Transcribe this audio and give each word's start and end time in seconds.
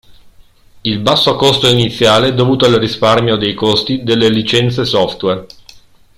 Il 0.83 0.97
basso 0.97 1.35
costo 1.35 1.67
iniziale 1.67 2.33
dovuto 2.33 2.65
al 2.65 2.73
risparmio 2.73 3.35
dei 3.35 3.53
costi 3.53 4.01
delle 4.01 4.29
licenze 4.29 4.83
software. 4.83 5.45